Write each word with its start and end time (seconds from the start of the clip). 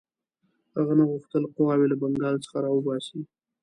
هغه 0.77 0.93
نه 0.99 1.03
غوښتل 1.11 1.43
قواوې 1.55 1.87
له 1.89 1.95
بنګال 2.01 2.35
څخه 2.45 2.57
را 2.63 2.69
وباسي. 2.73 3.19